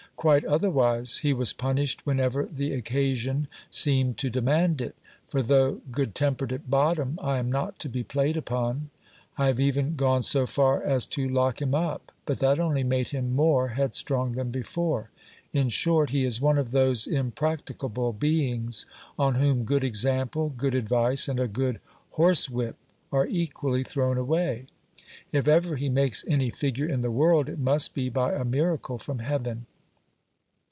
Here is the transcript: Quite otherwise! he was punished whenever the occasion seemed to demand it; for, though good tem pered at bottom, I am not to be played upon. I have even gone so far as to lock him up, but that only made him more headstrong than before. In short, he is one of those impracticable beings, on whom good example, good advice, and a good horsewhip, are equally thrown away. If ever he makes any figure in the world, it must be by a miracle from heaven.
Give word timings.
Quite 0.17 0.45
otherwise! 0.45 1.17
he 1.17 1.33
was 1.33 1.51
punished 1.51 2.05
whenever 2.05 2.45
the 2.45 2.73
occasion 2.73 3.47
seemed 3.71 4.19
to 4.19 4.29
demand 4.29 4.79
it; 4.79 4.95
for, 5.27 5.41
though 5.41 5.81
good 5.91 6.13
tem 6.13 6.35
pered 6.35 6.51
at 6.51 6.69
bottom, 6.69 7.17
I 7.23 7.39
am 7.39 7.51
not 7.51 7.79
to 7.79 7.89
be 7.89 8.03
played 8.03 8.37
upon. 8.37 8.91
I 9.35 9.47
have 9.47 9.59
even 9.59 9.95
gone 9.95 10.21
so 10.21 10.45
far 10.45 10.83
as 10.83 11.07
to 11.07 11.27
lock 11.27 11.59
him 11.59 11.73
up, 11.73 12.11
but 12.27 12.37
that 12.37 12.59
only 12.59 12.83
made 12.83 13.09
him 13.09 13.35
more 13.35 13.69
headstrong 13.69 14.33
than 14.33 14.51
before. 14.51 15.09
In 15.53 15.69
short, 15.69 16.11
he 16.11 16.23
is 16.23 16.39
one 16.39 16.59
of 16.59 16.69
those 16.69 17.07
impracticable 17.07 18.13
beings, 18.13 18.85
on 19.17 19.33
whom 19.35 19.63
good 19.63 19.83
example, 19.83 20.53
good 20.55 20.75
advice, 20.75 21.27
and 21.27 21.39
a 21.39 21.47
good 21.47 21.79
horsewhip, 22.11 22.75
are 23.11 23.25
equally 23.25 23.81
thrown 23.83 24.19
away. 24.19 24.67
If 25.31 25.47
ever 25.47 25.77
he 25.77 25.89
makes 25.89 26.23
any 26.27 26.51
figure 26.51 26.85
in 26.87 27.01
the 27.01 27.09
world, 27.09 27.49
it 27.49 27.57
must 27.57 27.95
be 27.95 28.07
by 28.07 28.33
a 28.35 28.45
miracle 28.45 28.99
from 28.99 29.17
heaven. 29.17 29.65